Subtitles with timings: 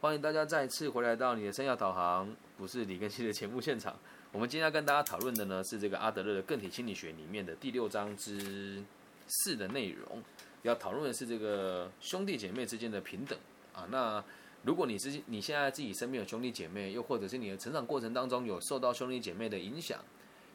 [0.00, 3.94] 欢迎大家再次回来到你的生涯导航，不是李根熙的节目现场。
[4.32, 8.82] 我们今天要跟大家讨论的呢，是这个阿德勒的个体心理学里面的第六章之
[9.26, 10.22] 四的内容。
[10.62, 13.38] 要讨论的是这个兄弟姐妹之间的平等
[13.74, 13.86] 啊。
[13.90, 14.24] 那
[14.62, 20.02] 如果你自己你现在自己身边有兄弟姐妹，又或者是你的成长过程当中有受到兄弟姐妹的影响，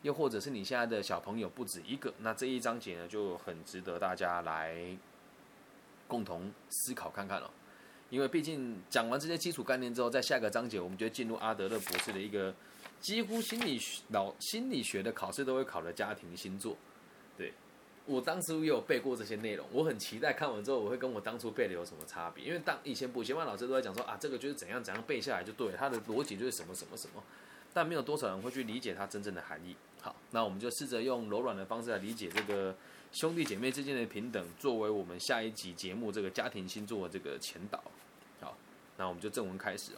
[0.02, 4.75] 又或者是你现在的小朋友不止一个，那这一章节呢就很值得大家来
[6.07, 7.52] 共同思考看看了。
[8.16, 12.56] 因为毕竟讲完这些基础概念之后，在下个章节我们就进入阿德勒博士的一个
[13.02, 16.78] 几乎心理学老心理学的考试都会考的家庭星座。
[17.38, 17.52] 对
[18.06, 22.46] 我当初也有背过这些内容，我很期待看完之后我会跟我当初背的有什么差别。
[22.46, 27.22] 因为当以前补习班老师都在讲说啊，这个就是怎样怎样背下来就对，了，它的逻辑就是什么什么什么，
[27.73, 29.76] 但没有多少人会去理解它真正的含义。
[30.00, 32.73] 好，那我们就试着用柔软的方式来理解这个
[33.12, 37.84] 兄弟姐妹之间的平等，作为我们下一集节目这个家庭星座的这个前导。
[38.98, 39.98] 那我们就正文开始哦。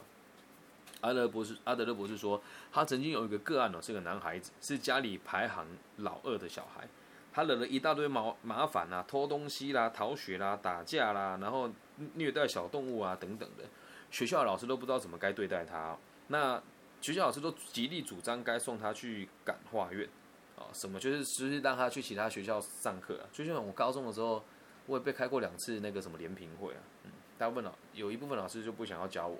[1.01, 6.87] 阿德勒博士，阿德勒博士说，他曾经有一个个案哦，是个男孩子，是家里排行老二的小孩，
[7.31, 11.69] 他惹了一大堆麻麻烦啊，偷东西啦，逃学啦，打架啦，然后
[12.15, 13.65] 虐待小动物啊等等的，
[14.09, 15.95] 学校老师都不知道怎么该对待他。
[16.29, 16.61] 那
[16.99, 20.09] 学校老师都极力主张该送他去感化院，
[20.57, 23.29] 啊，什么就是就是让他去其他学校上课啊。
[23.31, 24.43] 就像我高中的时候，
[24.87, 29.37] 我也被开过两次那个什么联评会啊，嗯，大部分老有一部分老师就不想要教我，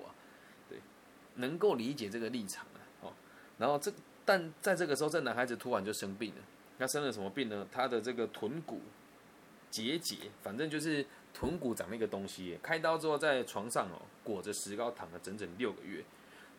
[0.68, 0.78] 对，
[1.34, 3.12] 能够理解这个立场啊，哦，
[3.58, 3.92] 然后这
[4.24, 6.42] 但在这个时候，这男孩子突然就生病了，
[6.78, 7.66] 他生了什么病呢？
[7.72, 8.80] 他的这个臀骨
[9.70, 16.04] 结节，反正就是臀骨长了一个东西，开刀之后在床上哦裹着石膏躺了整整六个月。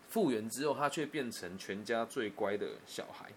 [0.10, 3.32] 复原之后，他却变成全家最乖的小孩。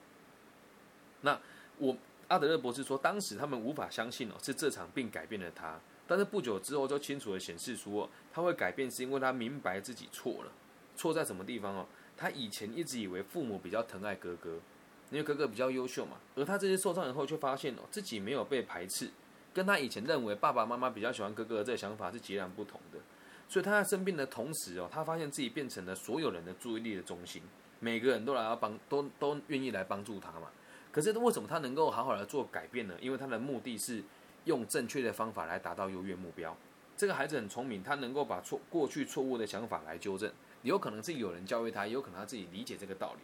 [1.20, 1.38] 那
[1.76, 1.94] 我
[2.28, 5.78] 阿德勒博士说，当时他们无法相信哦，是这场病改变了他。
[6.12, 10.52] 但是不久之后，就清楚的显示出哦，他会改变是因为他明白自己错了。
[10.94, 11.86] 错在什么地方哦？
[12.18, 14.58] 他以前一直以为父母比较疼爱哥哥，
[15.10, 16.18] 因为哥哥比较优秀嘛。
[16.34, 19.08] 而他这些受伤以后，却发现哦，自己没有被排斥，
[19.54, 22.98] 跟他以前认为爸爸妈妈比较喜欢哥哥的这个想法是截然不同的。
[23.48, 27.40] 所以他在生病的同时哦，他发现自己变成了所有人的注意力的中心，
[27.80, 30.48] 每个人都来要帮，都都愿意来帮助他嘛。
[30.90, 32.94] 可是为什么他能够好好的做改变呢？
[33.00, 34.04] 因为他的目的是
[34.44, 36.56] 用正确的方法来达到优越目标。
[36.96, 40.30] 这个孩子很聪明，他能够把错过去错误的想法来纠正，
[40.62, 43.20] 有可能是有人教育他，也有可能他自己理解这个道理。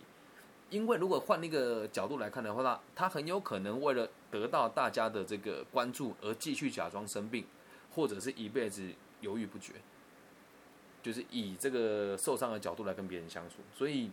[0.70, 7.44] 因为如果换一个角度来看的话，他他很有可能为了得到大家的这个关注而继续假装生病，
[7.94, 8.90] 或者是一辈子
[9.20, 9.74] 犹豫不决。
[11.00, 14.10] 就是以这个受伤的角度来跟别人相处，所以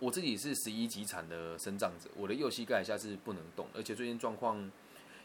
[0.00, 4.70] 我自己是十一级产的生长者，我的右膝盖下是不能动，而且最近状况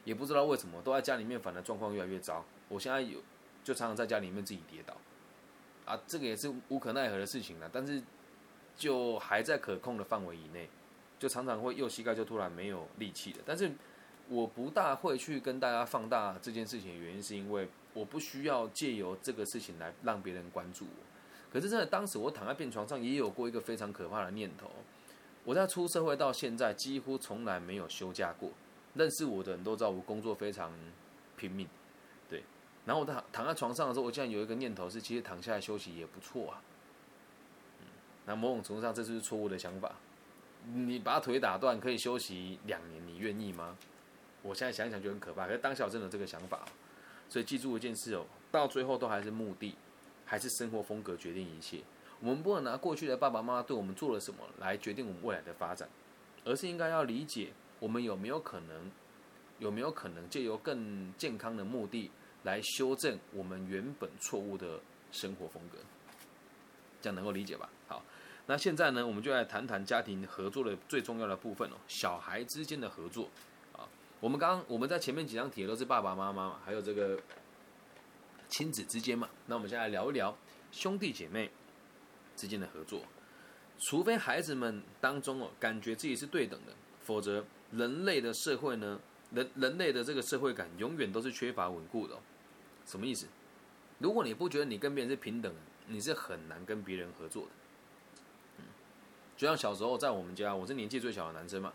[0.08, 2.46] 也不知道为什么都在家里面，反而状况越来越糟。
[2.70, 3.20] 我现在有
[3.64, 4.96] 就常常在家里面自己跌倒，
[5.86, 8.02] 啊，这个也是无可奈何的事情了，但是
[8.78, 10.70] 就还在可控的范围以内，
[11.20, 13.40] 就常常会右膝盖就突然没有力气了。
[13.46, 13.72] 但是
[14.30, 17.68] 我不大会去跟大家放大这件事情的原因，是因为。
[17.94, 24.70] 我不需要借由这个事情来让别人关注我，可是真的，当时我躺在病床上，也有过一个非常可怕的念头。
[25.44, 28.52] 我在出社会到现在，几乎从来没有休假过。
[28.98, 30.72] 认识我的人都知道，我工作非常
[31.36, 31.68] 拼命，
[32.30, 32.44] 对。
[32.86, 36.62] 然后我躺躺在床上的时候，我竟然有一个念头是，其实躺下来休息也不错啊。
[37.80, 37.86] 嗯，
[38.26, 39.94] 那某种程度上，这就是错误的想法。
[40.74, 43.78] 你把腿打断可以休息两年，你愿意吗？
[44.42, 45.46] 我现在想想就很可怕。
[45.46, 46.66] 可是当小真的这个想法。
[47.30, 49.76] 所以记住一件事哦，到最后都还是目的，
[50.24, 51.82] 还是生活风格决定一切。
[52.22, 55.90] 我们不能拿过去的爸爸妈妈对我们做了什么来决定我们未来的发展，
[56.46, 58.92] 而是应该要理解我们有没有可能，
[59.60, 62.10] 有没有可能借由更健康的目的
[62.44, 64.80] 来修正我们原本错误的
[65.12, 65.78] 生活风格。
[67.00, 67.70] 这样能够理解吧？
[67.88, 68.04] 好，
[68.48, 73.30] 那现在呢，我们就来谈谈家庭合作的最重要的部分哦，小孩之间的合作
[73.72, 73.88] 啊。
[74.20, 77.20] 我们刚刚我们在前面几张题都是爸爸妈妈嘛，还有这个
[78.50, 79.30] 亲子之间嘛。
[79.46, 80.36] 那我们现在聊一聊
[80.72, 81.52] 兄弟姐妹
[82.36, 83.02] 之间的合作。
[83.80, 86.74] 除非孩子们当中哦，感觉自己是对等的，
[87.04, 89.00] 否则人类的社会呢，
[89.32, 92.18] 人人类的这个社会感永远都是缺乏稳固的。
[92.86, 93.28] 什么意思？
[94.00, 97.50] 如果你不觉得你跟别人是平等的，你是很难跟别人合作的。
[98.60, 98.64] 嗯，
[99.36, 101.74] 就像小时候在我们家，我是年纪最小的男生嘛。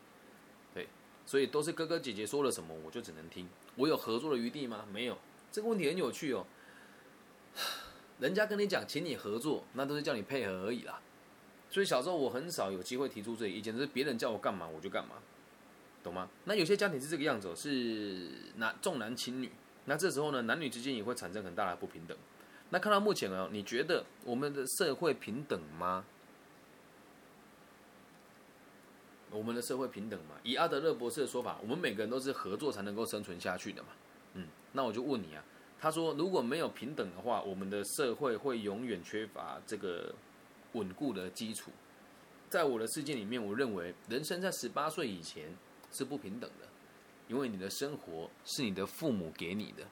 [0.72, 0.88] 对
[1.26, 3.48] 所以都是哥哥姐姐说了什么，我就只能听。
[3.76, 4.86] 我有合作的余地吗？
[4.92, 5.18] 没有。
[5.50, 6.46] 这个问题很有趣哦。
[8.18, 11.00] 人家跟你讲，请你合作，那都是叫你配合而已啦。
[11.68, 15.16] 所以小时候我很少有机会提出这意见，就是别人叫我干嘛我就干嘛，
[16.02, 16.28] 懂吗？
[16.44, 19.50] 那有些家庭是这个样子，是男重男轻女。
[19.84, 22.16] 那这时候呢，男女之间也会产生很大的不平等。
[22.70, 26.04] 那看到目前啊，你觉得我们的社会平等吗？
[29.30, 30.36] 我们的社会平等吗？
[30.42, 33.88] 以阿德勒博士的说法，我们每个人都是合作才能够生存下去的嘛。
[34.34, 35.44] 嗯，那我就问你啊，
[35.80, 40.14] 他说如果没有平等的话，我们的社会会永远缺乏这个
[40.72, 41.70] 稳固的基础。
[42.48, 45.56] 在我的世界里面，我认为人生在十八岁以前
[45.92, 46.66] 是不平等的，
[47.28, 49.86] 因为你的生活是你的父母给你的，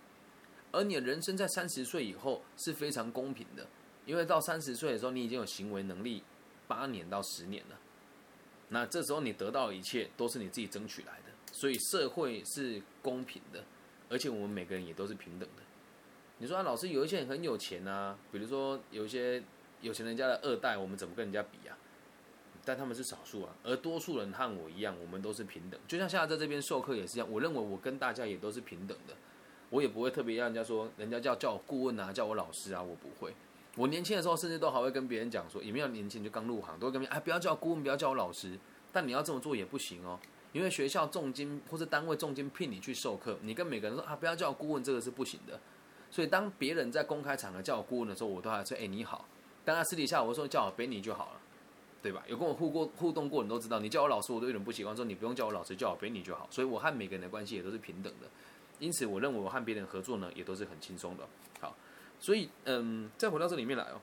[0.73, 3.67] 而你的人生在三十岁以后是非常公平的，
[4.07, 6.23] 因为到三十岁的时候，你已经有行为能力
[6.67, 7.79] 八年到十年了。
[8.69, 13.65] 那这时候你得到的一切都是你自己争取来的，所以社会是公平的，
[14.09, 15.63] 而且我们每个人也都是平等的。
[16.39, 19.43] 你说啊，老师有一些人很有钱啊，比如说有一些
[19.81, 21.77] 有钱人家的二代，我们怎么跟人家比啊？
[22.65, 25.81] 但他们是少数啊，而多数人和我一样，我们都是平等。
[25.89, 29.15] 就像现在在这边授课也是一样，我认为我跟大家也都是平等的，
[29.71, 33.33] 我也不会特别让人家说，人家叫叫我顾问啊，叫我老师啊，我不会。
[33.77, 38.59] 我年轻的时候，甚至都还会跟别人讲说，也没有年轻就刚入行，都会跟别人哎，不要叫顾问，不要叫我老师。
[38.93, 40.19] 但你要这么做也不行哦，
[40.53, 45.59] 因为学校重金或者单位重金聘你去授课，你跟每个人说啊，不要叫我顾问，这个是不行的。
[46.11, 49.25] 所以当别人在公开场合叫我顾问的时候，我都还说哎你好。
[49.65, 51.40] 当他私底下我说叫我贝尼就好了，
[52.03, 52.23] 对吧？
[52.27, 56.49] 有跟我互过互动过，你都知道，你叫我老师我都有点不习惯，说你不用叫我老师，叫我贝尼就好。
[56.51, 58.29] 所以我和每个人的关系也都是平等的，
[58.79, 61.29] 因此我认为我和别人合作呢，也都是很轻松的。
[61.61, 61.77] 好，
[62.19, 64.01] 所以嗯，再回到这里面来哦。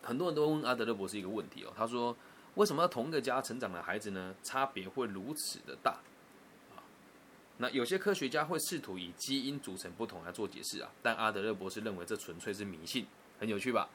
[0.00, 2.16] 很多人都问阿德勒博士一个问题哦，他说
[2.54, 4.34] ：“为什么同一个家成长的孩子呢？
[4.42, 5.98] 差别会如此的大？”
[6.76, 6.80] 啊，
[7.56, 13.06] 那有些科学家会试图以基因组成不同来做解释啊，但阿德勒博士认为这纯粹是迷信，
[13.40, 13.90] 很有趣吧？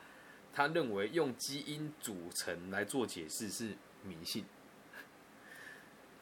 [0.54, 4.46] 他认为用基因组成来做解释是迷信。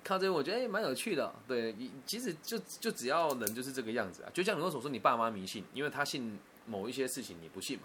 [0.04, 1.32] 靠这个，我觉得也蛮有趣的。
[1.48, 1.76] 对，
[2.08, 7.84] 其实就就只要人就是这个样子啊，就像你所说，你爸妈迷信，因为他信某一些事情，你不信嘛。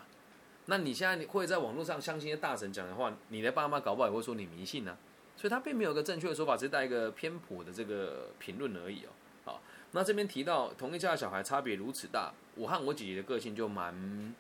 [0.65, 4.97] 那你现在你会在网络上相信大神讲的话，你的爸妈搞不好也会说你迷信呢，
[5.37, 9.09] 所以他并没有个正确的说法，只是带一个偏颇的这个评论而已哦。
[9.45, 9.63] 好，
[9.93, 14.35] 那这边提到同一家的小孩差别如此大，我和我姐姐的个性就蛮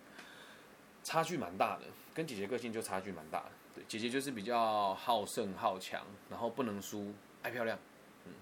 [1.06, 3.50] 差距蛮大的，跟姐姐个性就差距蛮大的。
[3.76, 7.78] 对，姐姐就是比较好胜好强，然后不能输，爱漂亮，
[8.24, 8.32] 嗯，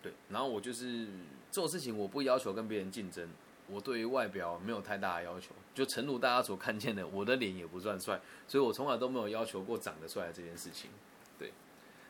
[0.00, 1.08] 对，然后我就是
[1.50, 3.28] 做事情我不要求跟别人竞争。
[3.68, 10.88] 我对于外表没有太大的要求，就诚如大家所看见的，我的脸也不算帅，所以我从来都没有要求过长得帅这件事情。
[11.36, 11.52] 对，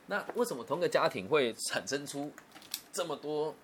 [0.05, 2.31] 那为什么同个家庭会产生出
[2.91, 3.55] 这么多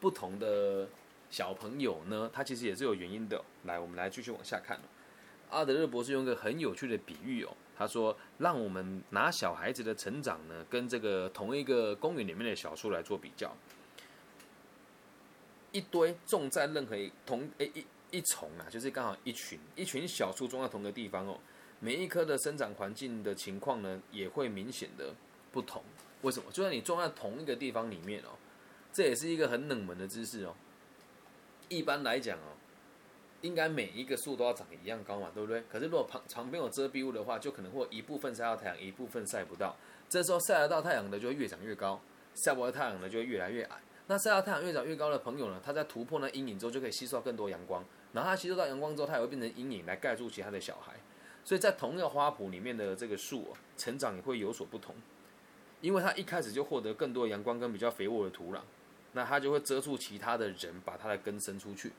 [0.00, 0.88] 不同的
[1.30, 2.28] 小朋友呢？
[2.32, 3.40] 它其实也是有原因的。
[3.62, 4.80] 来，我们来继续往下看。
[5.50, 13.54] 阿德勒博士用一个很有趣的比喻哦，他说：“让我们拿小孩子的成长呢，跟这个同一个公园里面的小树来做比较。”
[15.72, 16.96] 一堆种在任何
[17.26, 21.38] 同诶一一丛啊，就是刚好一群一群小树种在同一个地方哦，
[21.80, 25.14] 每一棵的生长环境的情况呢，也会明显的
[25.52, 25.82] 不同。
[26.22, 26.50] 为什么？
[26.50, 28.30] 就算你种在同一个地方里面哦，
[28.92, 30.54] 这也是一个很冷门的知识哦。
[31.68, 32.56] 一般来讲哦，
[33.42, 35.62] 应该每一个树都要长一样高嘛，对不对？
[35.70, 39.76] 可是如果旁旁边有遮蔽物的话，就可能会一部分晒到太阳，一部分晒不到。
[40.08, 42.00] 这时候晒得到太阳的就会越长越高，
[42.34, 43.76] 晒不到太阳的就会越来越矮。
[44.06, 45.60] 那晒到太阳越长越高的朋友呢？
[45.64, 47.84] 他在突破那阴影之后，就可以吸收更多阳光。
[48.12, 50.94] 然后他吸收到阳光之后，它也会变成阴影来盖住其他的小孩。
[51.44, 54.94] 所以在同一个花圃里面的这个树成长也会有所不同，
[55.80, 58.60] 因为它一开始就获得更多阳光跟比较肥沃的土壤，
[59.12, 61.92] 那它就会遮住其他的人，把它的根伸出去。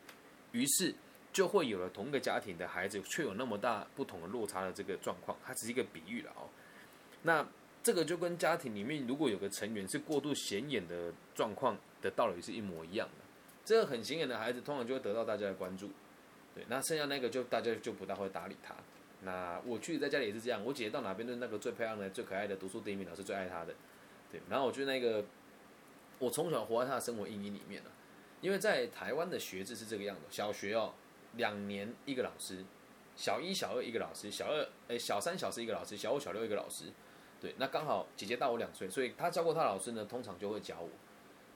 [0.52, 0.94] 于是
[1.38, 5.38] 就会有了同一个家庭的孩子，却有那么大不同的落差的这个状况。
[5.46, 6.50] 它只是一个比喻了哦。
[7.22, 7.48] 那
[7.84, 11.78] 这个就跟家庭里面如果有个成员是过度显眼的状况。
[12.00, 13.26] 的道理是一模一样的，
[13.66, 15.90] 这个很显眼的孩子，通常就会得到大家的关注，
[16.54, 18.76] 对，那剩下那个就大家就不大会搭理他。
[19.24, 23.74] 那我去在家里也是这样，我姐姐到哪边都是那个最漂亮的、最可爱的读书第一名老师最爱她的，
[24.32, 24.40] 对。
[24.48, 25.26] 然后我觉得那个，
[26.20, 27.90] 我从小活在他的生活阴影里面了，
[28.42, 30.94] 因为在台湾的学制是这个样子，小学哦
[31.38, 32.64] 两年一个老师，
[33.16, 36.92] 小一、小二一个老师，小二诶小三、小四一个老师，小五、小六一个老师，
[37.40, 37.56] 对。
[37.58, 40.90] 那刚好姐姐大我两岁，所以她教过她老师呢，通常就会教我。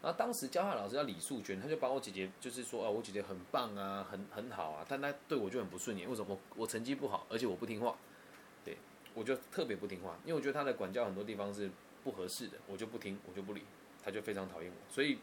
[0.03, 6.09] 那当时教他老师叫李素娟，他就把我姐姐就是说，哦，我姐姐很棒啊，很很好啊，但他对我就很不顺眼。
[6.09, 6.35] 为什么？
[6.55, 7.95] 我我成绩不好，而且我不听话，
[8.65, 8.75] 对
[9.13, 11.69] 我就特别不听话，因为我觉得他的管教很多地方是
[12.03, 13.61] 不合适的，我就不听，我就不理，
[14.03, 14.91] 他就非常讨厌我。
[14.91, 15.19] 所以，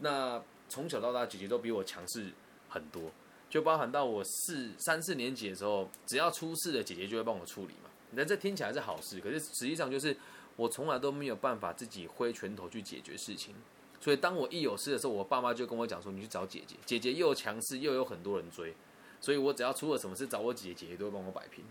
[0.00, 2.32] 那从小到大，姐姐都比我强势
[2.68, 3.12] 很多，
[3.48, 7.90] 就包含到我四三四年级的时候，只要出事了，姐姐就会帮我处理嘛。
[8.12, 10.16] 那这听起来是好事，可是实际上就是。
[10.58, 13.54] 我从来都没有办法自己挥拳头去解决事情，
[14.00, 18.74] 所以当我一有事的时候，我爸妈就跟我讲说：“你去找姐姐，姐姐又强势又有很多人追。”
[19.22, 21.64] 所以我只要出了什么事找我姐姐，姐姐都会帮我摆平。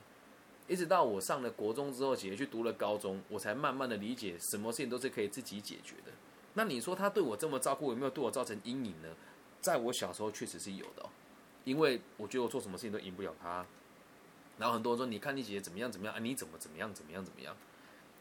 [0.69, 6.13] 一直到我上了国中之后，姐姐去读了高中，我才慢慢的理解，什么事情都是可以自己解决的。
[6.53, 9.09] 那你说她对我这么照顾，有没有对我造成阴影呢？
[9.59, 11.05] 在我小时候确实是有的，
[11.67, 13.65] 因为我觉得我做什么事情都赢不了他。
[14.57, 16.19] 然后很多人说，你看你姐姐怎么样怎么样啊？
[16.19, 17.53] 你怎么怎么样怎么样怎么样，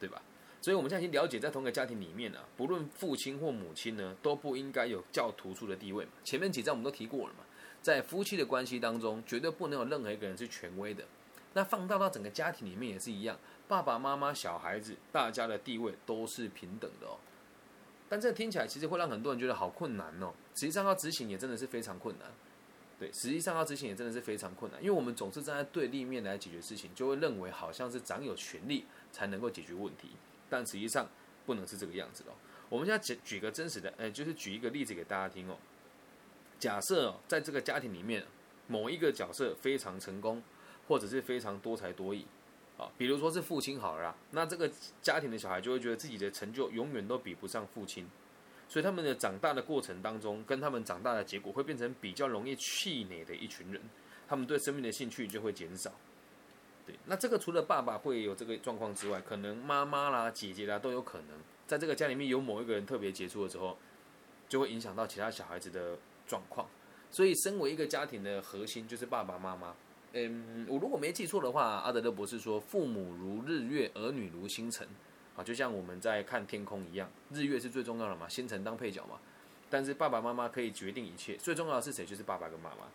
[0.01, 0.21] 对吧？
[0.61, 6.11] 所以我们现在已经了解，在同一个家庭里面呢，不论父亲或母亲呢，都不应该有较突出的地位嘛。
[6.25, 7.45] 前面几章我们都提过了嘛，
[7.81, 11.05] 在夫妻的关系当中，绝对不能有任何一个人是权威的。
[11.53, 13.39] 那放大到整个家庭里面也是一样，
[13.69, 17.17] 爸爸妈妈、小孩子，大家的地位都是平等的哦。
[18.09, 20.35] 但这听起来其实会让很多人觉得好困难哦。
[20.55, 22.29] 实际上要执行也真的是非常困难。
[22.99, 30.11] 对，实际上要执行也真的是非常困难，因为我们总是站在对立面来解决事情，就会认为好像是掌有权力才能够解决问题，
[30.49, 31.09] 但实际上
[31.45, 32.33] 不能是这个样子哦。
[32.69, 35.57] 我们现在举举个真实的，呃，就是举一个例子给大家听哦。
[36.59, 38.25] 假设哦，在这个家庭里面，
[38.67, 40.43] 某一个角色非常成功。
[40.89, 42.25] 或者是非常多才多艺，
[42.79, 44.71] 啊，比如说是父亲好了，那这个
[45.03, 48.09] 家庭的小孩就会觉得自己的成就永远都比不上父亲，
[48.69, 53.81] 所以他们的长大的过程当中，跟他们长大的结果会变成比较容易气馁的一群人，
[54.29, 55.93] 他们对生命的兴趣就会减少。
[56.85, 63.77] 对，那这个除了爸爸会有这个状况之外，可能妈妈啦、姐姐啦都有可能，在这个家里面有某一个人特别杰出的时候，
[64.49, 65.97] 就会影响到其他小孩子的
[66.27, 66.69] 状况。
[67.11, 69.75] 所以，身为一个家庭的核心，就是爸爸妈妈。
[70.13, 74.87] 嗯，我如果没记错的话，阿德勒博士说：“父母如日月，儿女如星辰。”
[75.37, 79.19] 啊，就像我们在看天空一样，日月是最重要的嘛，星辰当配角嘛。
[79.69, 82.07] 但是爸爸妈妈可以决定一切，最重要的是谁？
[82.07, 82.87] 就是爸爸跟妈妈。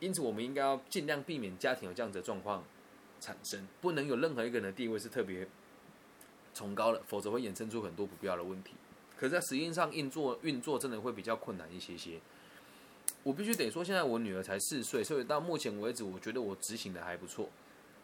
[0.00, 2.62] 因此，我们应该要尽量避免家庭有这样子的状况
[3.20, 5.48] 产生，不能有任何一个人的地位是特别
[6.54, 8.74] 崇高的，否则会衍生出很多不必要的问题。
[9.16, 12.20] 可是，在实际上运作运作真的会比较困难一些些。
[13.24, 17.48] 我必须得说，现在我女儿才四岁，所以到目前为止，我觉得我执行的还不错。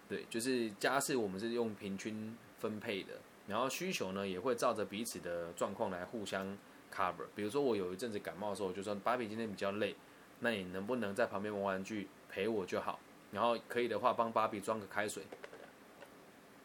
[0.09, 3.13] 对，就是家事我们是用平均分配的，
[3.47, 6.47] 然后需求呢也会照着彼此的状况来互相
[6.93, 7.27] cover。
[7.35, 9.95] 比如说我有一阵子感冒的时候，我就说芭比今天比较累，
[10.41, 12.99] 那你能不能在旁边玩玩具陪我就好？
[13.33, 15.25] 然后可以的话帮芭比装个开水，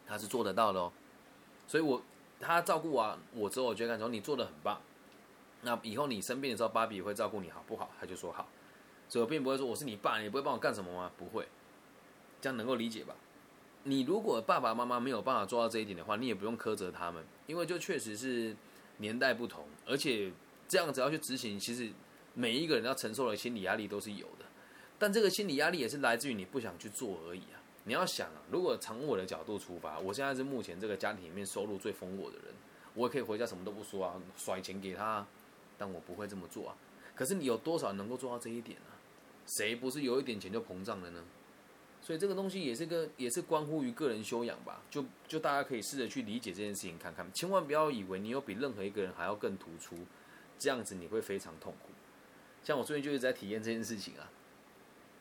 [0.05, 0.91] 他是做得到的哦。
[1.67, 2.01] 所以我
[2.39, 4.79] 他照顾完我之后，我就跟他说你做的很棒。
[5.62, 7.91] 那以后你生病的时候，芭比会照顾你好不好？
[8.00, 8.48] 他就说好，
[9.09, 11.12] 所以我并不会说我是你爸，你不会帮我干什么吗？
[11.17, 11.48] 不会，
[12.39, 13.13] 这样能够理解吧？
[13.83, 18.55] 你如果爸爸妈妈没有办法做到这一点的话，你也不用苛责他们，因为就确实是
[18.98, 20.31] 年代不同，而且
[20.67, 21.89] 这样子要去执行，其实
[22.33, 24.45] 每一个人要承受的心理压力都是有的，
[24.98, 27.62] 但这个心理压力也是来自于你不想去做而已啊。
[27.86, 32.45] 你要想啊，如果从我的角度出发，我现在是目前这个家庭里面收入最丰厚的人，
[32.93, 35.25] 我也可以回家什么都不说啊，甩钱给他。
[35.81, 36.75] 但我不会这么做啊！
[37.15, 38.91] 可是你有多少能够做到这一点呢？
[39.48, 41.24] 谁不是有一点钱就膨胀了呢？
[42.09, 44.81] 所以这个东西也是个，也是关乎于个人修养吧。
[44.89, 49.95] 就就大家可以试着去理解这件事情，看看，千万不要以为你有比任何一个人还要更突出，
[50.57, 51.91] 这样子你会非常痛苦。
[52.63, 54.27] 像我最近就是在体验这件事情啊，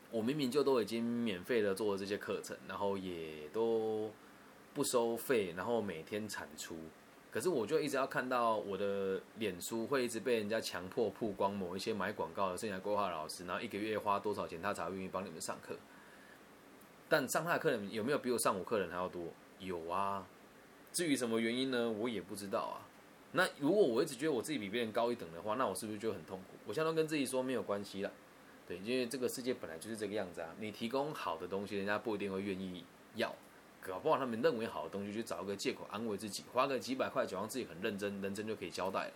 [0.09, 4.11] 我明明就都已经免费的做了这些课程，然后也都
[4.73, 6.75] 不收费，然后每天产出。
[7.29, 15.77] 可是我就一直要看到我的脸书会一直被人家强迫曝光某一些买广告的生涯规划老师，然后一个月花多少钱他才愿意帮你们上课。
[17.09, 19.23] 但上他的课人有没有比我上我课人还要多？
[19.59, 20.25] 有啊。
[20.93, 21.89] 至于什么原因呢？
[21.89, 22.85] 我也不知道啊。
[23.31, 26.57] 那如果我一直觉得我自己比别人高一等的话，那我是不是就很痛苦？
[26.65, 28.11] 我现在都跟自己说没有关系了。
[28.67, 30.49] 对，因为这个世界本来就是这个样子啊。
[30.59, 32.85] 你提供好的东西，人家不一定会愿意
[33.15, 33.35] 要。
[33.81, 39.11] 搞不好他们认为好的东西，去找一个借口安慰自己，花个几百块，假装自己很认真，认真就可以交代了。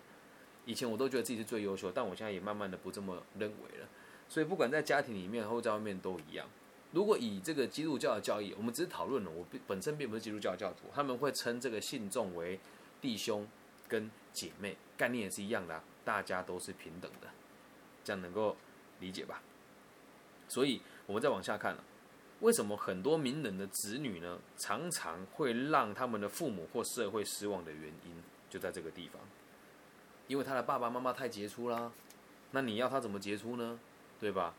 [0.66, 3.88] 以前我都觉得自己是最优秀，但我现在也慢慢的不这么认为了。
[4.30, 6.48] 所以不管在家庭里面或在外面都一样。
[6.94, 12.60] 如果以这个基督教的教义，我们只是讨论了，我本身并不是基督教教徒，他们会称这个信众为
[13.02, 13.48] 弟兄
[13.88, 17.28] 跟姐妹，概念也是一样的，大家都是平等的，
[18.04, 18.56] 这样能够
[19.00, 19.42] 理解吧？
[20.48, 21.84] 所以我们再往下看了。
[22.42, 29.20] 为什么很多名人的子女呢，常常会让他们的父母或社会失望的原因，就在这个地方。
[30.28, 31.92] 因为他的爸爸妈妈太杰出啦，
[32.52, 33.80] 那你要他怎么杰出呢？
[34.20, 34.54] 对吧？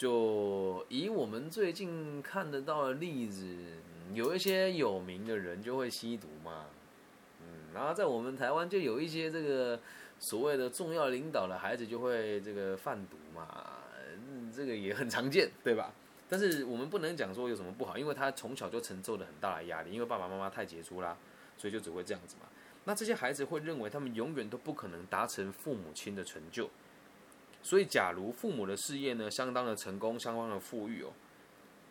[0.00, 3.44] 就以我们最近看得到的例子，
[4.14, 6.64] 有一些有名的人就会吸毒嘛，
[7.42, 9.78] 嗯，然后在我们台湾就有一些这个
[10.18, 13.74] 所谓的重要领导的孩子就会这个贩毒嘛，
[14.56, 15.92] 这个也很常见，对吧？
[16.30, 21.14] 但是我们不能讲说有什么不好，因为他从小就承受了很大的压力，因为爸爸妈妈太杰出啦，
[21.58, 22.48] 所以就只会这样子嘛。
[22.86, 26.70] 那这些孩子会认为他们永远都不可能达成父母亲的成就，
[27.62, 31.12] 所以，假如父母的事业呢相当的成功，相当的富裕哦，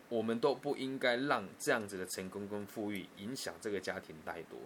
[0.08, 4.58] 我们都不应该让这样子的成功跟富裕影响这个家庭太多，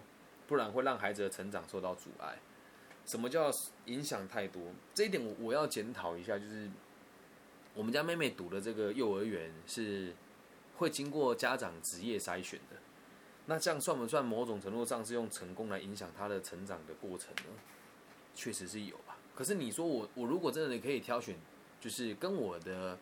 [0.47, 2.39] 不然会让孩子的成长受到阻碍。
[3.05, 3.51] 什么叫
[3.85, 4.63] 影响太多？
[4.95, 6.71] 这一点我我要检讨一下，就是
[7.75, 10.15] 我们家妹妹读的这个幼儿园是
[10.79, 12.77] 会经过家长职业筛选的，
[13.45, 17.53] 那这样算不算某种程度上是用成功来影响她的成长的过程呢？
[18.35, 18.97] 确实是有。
[19.35, 21.35] 可是你说我我如果真的可以挑选，
[21.81, 22.99] 就是跟我的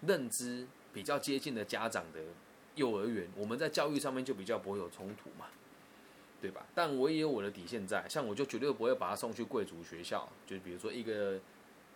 [0.00, 2.20] 认知比较接近的家长的
[2.74, 5.46] 幼儿园，我们在教育上面就比较不会有冲突嘛，
[6.40, 6.66] 对吧？
[6.74, 11.38] 但我也有我的底线在，像我就绝对不会把他送去贵族学校，就比如说一个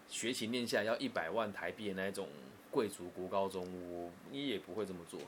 [0.09, 2.29] 学期念下来要一百万台币的那种
[2.71, 5.21] 贵族国高中，我你也不会这么做。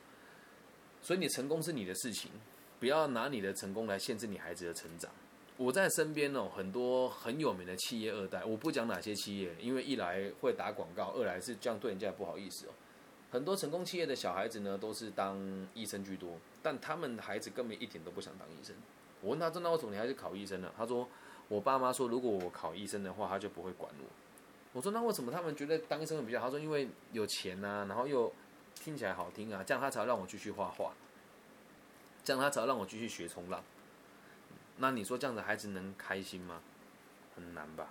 [1.02, 2.30] 所以你成功是你的事情，
[2.78, 5.10] 不要拿你的成功来限制你孩子的成长。
[5.56, 12.70] 我在身边哦，很多很有名的企业二代，我不讲哪些企业，因为一来会打广告，二来是这样对人家也不好意思哦。
[13.30, 15.38] 很多成功企业的小孩子呢，都是当
[15.72, 18.74] 医生居多，但他们孩子根本一点都不想当医生。
[19.20, 20.72] 我问他，真的为什么你还是考医生呢？
[20.76, 21.08] 他说，
[21.46, 24.06] 我爸妈说，如果我考医生的话，他就不会管我。
[24.72, 26.46] 我说，那为什么他们觉得当医生会比较好？
[26.46, 28.32] 他说，因为有钱呐，然后又
[28.74, 30.92] 听起来好听啊，这样他才让我继续画画，
[32.24, 33.62] 这样他才让我继续学冲浪。
[34.78, 36.60] 那你说这样的孩子能开心吗？
[37.36, 37.88] 很难吧，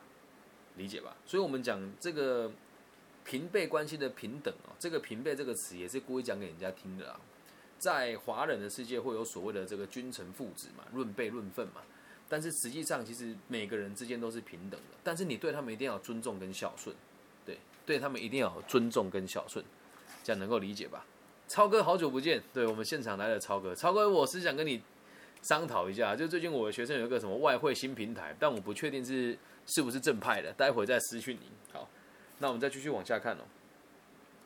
[0.78, 1.16] 理解吧？
[1.26, 2.50] 所以我们讲这个
[3.26, 7.20] 平辈关系的平等哦，这个平辈这个词也是故意讲给人家听的啊。
[7.78, 11.82] 在华人的世界会有所谓的这个君臣父子嘛，论辈论份嘛。
[12.30, 16.96] 但是实际上其实每个人之间都是平等的，但是你对他们一定要尊重跟孝顺，
[17.46, 19.64] 对，对他们一定要尊重跟孝顺，
[20.24, 21.06] 这样能够理解吧？
[21.50, 24.82] 超哥好久不见，对我们现场来了超哥，超哥我是想跟你。
[25.44, 31.52] 商讨一下，就最近我的学生有一个什么外汇新平台，但我不确定是是不是正派的，待会再私讯你。
[31.72, 31.88] 好，
[32.40, 33.42] 那我们再继续往下看哦。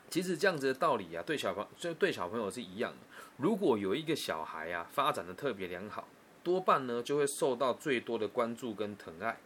[0.10, 2.98] 其实这样子的道理啊，对小朋就对小朋友是一样的。
[3.38, 6.08] 如果有一个小孩啊发展的特别良好，
[6.44, 9.38] 多半呢就会受到最多的关注跟疼爱，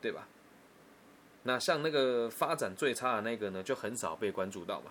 [0.00, 0.28] 对吧？
[1.44, 4.90] 那像那个发展最差的那个呢，就很少被关注到嘛。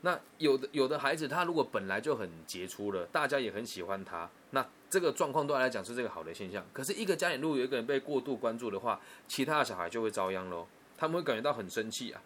[0.00, 6.64] 那有的有的孩子，他如果本来就很杰出了，大家也很喜欢他，那这个状况对他来讲是这个好的现象。
[6.72, 10.66] 可是，一个家里如果有一个人被过度关注的话，其他的小孩就会遭殃喽。
[10.96, 12.22] 他们会感觉到很生气啊，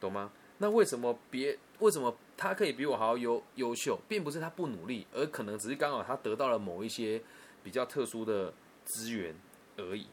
[0.00, 0.30] 懂吗？
[0.58, 7.20] 那为什么别为什么他可以比我还要优优秀，并不是他不努力，而可能只是刚好他得到了某一些
[7.62, 8.52] 比较特殊的
[8.84, 9.34] 资源
[9.76, 10.06] 而已。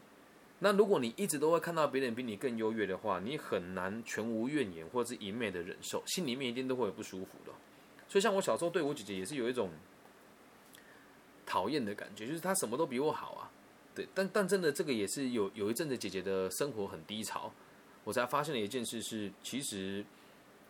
[0.60, 7.52] 那如果你一直都会看到别人比你更优越的话，你很难全无怨言或者是一昧的忍受，心里面一定都会有不舒服的。
[8.08, 9.70] 所以像我小时候对我姐姐也是有一种
[11.45, 13.51] 讨厌的感觉，就是她什么都比我好啊。
[13.93, 17.51] 对，但但真的这个也是有有一阵子姐姐的生活很低潮，
[18.04, 20.06] 我才发现了一件事是，其实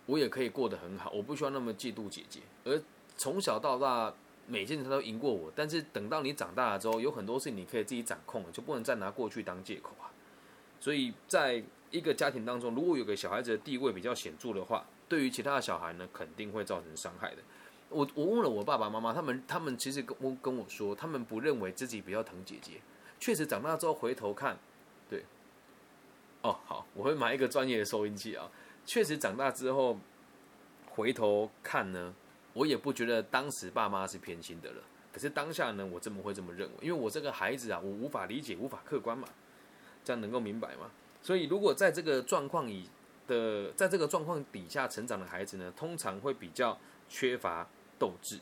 [0.06, 2.42] 我也可以过得很好，我不需要那么嫉妒姐姐。
[2.64, 2.82] 而
[3.18, 4.14] 从小到大。
[4.48, 10.12] 每件事她都赢过我，但是等到你长大了之后，有很多事你可以自己掌控了，就不能再拿过去当借口啊。
[10.80, 17.38] 所以，在一个家庭当中，如果有个小孩子的地位比较显著的话，对于其他的小孩呢，肯定会造成伤害的。
[17.92, 22.82] 我我问了我爸爸妈妈，他们他们其实跟我跟我说，他们不认为自己比较疼姐姐。
[23.20, 24.58] 确实长大之后回头看，
[25.10, 25.24] 对，
[26.42, 28.50] 哦好，我会买一个专业的收音机啊。
[28.86, 30.00] 确实长大之后
[30.90, 32.14] 回头看呢。
[32.54, 36.74] 我也不觉得当时爸妈是偏心的了，可是当下呢，我怎么会这么认为？
[36.82, 39.26] 因为我这个孩子啊，我无法理解，无法客观嘛，
[40.04, 40.92] 这样能够明白吗？
[41.24, 42.90] 所以，如果在这个状况以
[43.26, 46.78] 的，在这个状况底下成长的孩子呢，通常会比较
[47.08, 47.66] 缺乏
[48.02, 48.40] 斗志，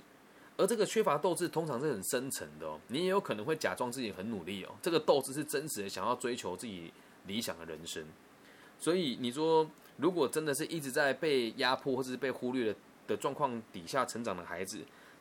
[0.56, 2.80] 而这个缺乏斗志通常是很深层的哦。
[2.88, 6.94] 你也有可能会假装自己很努力哦，这个斗志是真实的，想要追求自己
[7.28, 8.06] 理想的人生。
[8.80, 12.80] 所以你说，如果真的是一直在被压迫或者是被忽略的。
[13.10, 14.78] 的状况底下成长的孩子，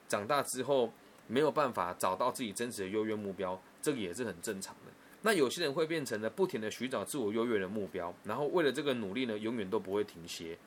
[0.06, 0.92] 长大之后
[1.26, 4.92] 没有办法找到自己真实的优越目标，这个也是很正常的。
[5.22, 10.58] 那有些人会变成了不停的寻找自我优越的目标，然后为了这个努力呢，永远都不会停歇。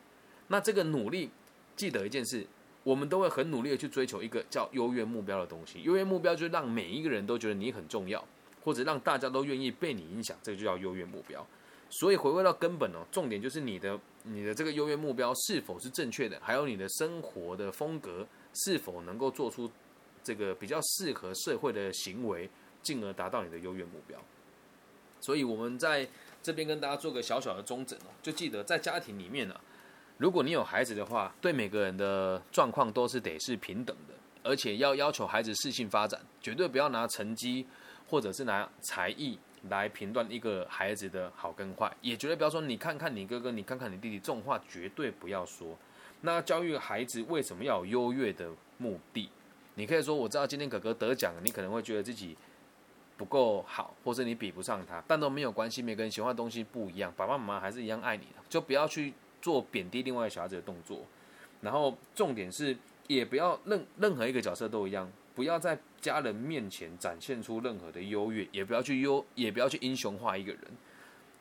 [0.48, 1.30] 那这个努力，
[1.76, 2.48] 记得一件事，
[2.84, 5.82] 我们都会很努力的去追求一个叫优越目标的东西。
[5.84, 8.24] 优越目标就是让每一个人都觉得你很重要，
[8.64, 11.46] 或者让大家都愿意被你影响，这个就叫优越目标。
[11.90, 19.70] 所以回归到根本哦，重点就是你的你的这个优越目标是否是正确的，还有你的生活的风格是否能够做出
[20.24, 22.50] 这个比较适合社会的行为，
[22.82, 24.18] 进而达到你的优越目标。
[25.20, 26.08] 所以我们在
[26.42, 29.60] 这边跟大家做个小小的中诊哦，就记得在家庭里面呢，
[30.22, 37.66] 如果你有孩子的话，对每个人的状况都是得是平等的，而且要要求孩子适性发展，绝对不要拿成绩
[38.08, 39.40] 或者是拿才艺。
[39.70, 45.76] 来评断一个孩子的好跟坏，也绝对不要说你看看你哥哥，你看看你弟弟，这种话绝对不要说。
[46.22, 49.30] 那教育孩子为什么要有优越的目的？
[49.76, 52.36] 你可以说我知道今天哥哥得奖了，你可能会觉得自己
[53.18, 61.00] 不够好，或者你比不上他，但都没有关系，每个人喜欢的东西不一样，爸爸妈妈还是一样爱你的，就不要去做贬低另外一个小孩子的动作。
[61.62, 62.76] 然后重点是，
[63.08, 70.62] 也不要任任何一个角色都一样，不要在家人面前展现出任何的优越，也不要去优，也不要去英雄化一个人。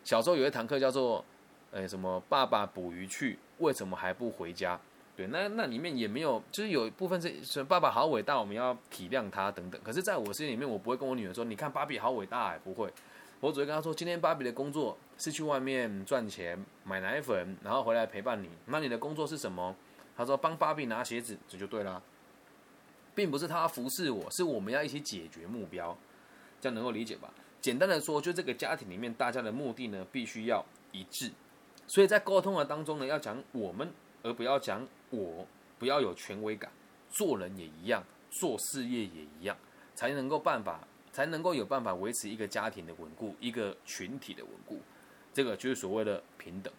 [0.04, 1.24] 小时候有一堂课叫做，
[1.70, 4.78] 呃，什么爸爸捕鱼去，为什么还不回家？
[5.16, 9.80] 对，那那里面也没有，就是有一部分是说爸爸好伟大，我们要体谅他等等。
[9.84, 12.90] 可是在我心里面，我不会跟我女儿说，你看芭比好伟大，不会，
[13.40, 18.48] 我只会跟他说，今天芭比的工作是去外面赚钱买奶粉，然后回来陪伴你。
[18.66, 19.74] 那你的工作是什么？
[20.16, 22.02] 他说帮芭比拿鞋子，这就对了，
[23.14, 25.96] 并不是他服侍我，是我们要一起解决目标，
[26.60, 27.32] 这样能够理解吧？
[27.62, 31.30] 简单的说，就这个家庭里面大家的目的呢，必须要一致。
[31.86, 33.90] 所以在沟通的当中呢，要讲我们，
[34.22, 35.46] 而不要讲我，
[35.78, 36.70] 不要有权威感。
[37.10, 39.56] 做人也一样，做事业也一样，
[39.94, 44.80] 才能够办法，才能够有办法维持一个家庭的稳固，一个群体的稳固。
[45.32, 46.72] 这个就是所谓的平等。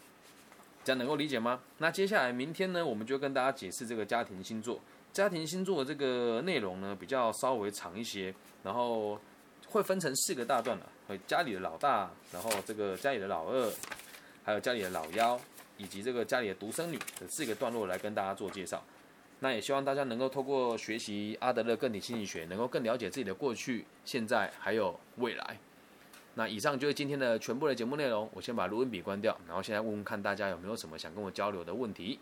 [0.84, 1.62] 这样能够理解吗？
[1.78, 4.80] 那接下来明天呢，我们就跟大家解释这个家庭星座。
[5.14, 9.20] 家庭星座的这个内容呢，比较稍微长一些，然后
[9.68, 10.90] 会分成四个大段了。
[11.28, 13.72] 家里的老大，然后这个家里的老二，
[14.44, 15.40] 还有家里的老幺，
[15.78, 18.84] 以及这个家里的独生女的四个段落来跟大家做介绍。
[19.44, 25.58] 那也希望大家能够透过学习阿德勒个体心理学，能够更了解自己的过去、现在还有未来。
[26.36, 28.30] 那以上就是今天的全部的节目内容。
[28.34, 32.20] 我先把录音笔关掉，然后现在问问看大家有没有什么想跟我交流的问题。